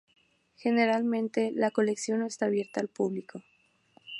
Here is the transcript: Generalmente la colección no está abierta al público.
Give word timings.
Generalmente 0.55 1.51
la 1.53 1.69
colección 1.69 2.21
no 2.21 2.25
está 2.25 2.47
abierta 2.47 2.79
al 2.79 2.87
público. 2.87 3.43